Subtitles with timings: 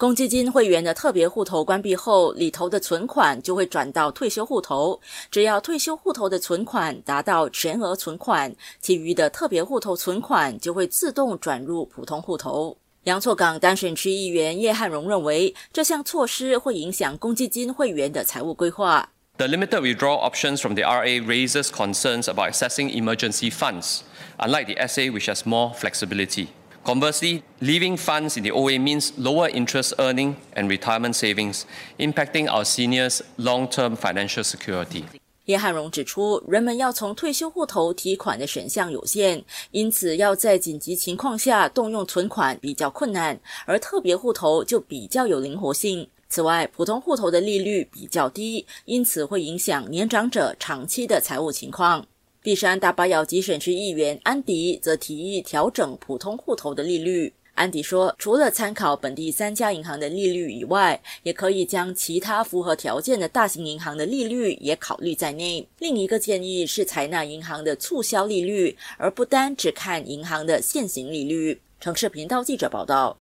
[0.00, 4.98] 公积金会员的特别户头关闭后，里头的存款就会转到退休户头。
[5.30, 8.50] 只要退休户头的存款达到全额存款，
[8.80, 12.78] 其余的特别户头存款就会自动转入普通户头。
[13.04, 19.10] 杨厝港单选区议员叶汉荣认为，这项措施会影响公积金会员的财务规划。
[19.36, 23.98] The limited withdrawal options from the RA raises concerns about accessing emergency funds,
[24.38, 26.46] unlike the SA, which has more flexibility.
[26.82, 31.64] Conversely, leaving funds in the OA means lower interest earning and retirement savings,
[31.98, 35.04] impacting our seniors' long-term financial security.
[35.44, 46.08] 叶汉荣指出，人们要从退休户头提款的选项有限，因此要在紧急情况下动用存款比较困难，而特别户头就比较有灵活性。
[46.28, 52.06] 此外，普通户头的利率比较低，因此会影响年长者长期的财务情况。
[52.42, 57.30] 碧山大巴窑集选区议员安迪则提议调整普通户头的利率。
[57.52, 65.68] 安迪说，除了参考本地三家银行的利率以外，也可以将其他符合条件的大型银行的利率也考虑在内。
[65.80, 71.60] 另一个建议是采纳银行的促销利率，而不单只看银行的现行利率。
[71.78, 73.18] 城市频道记者报道。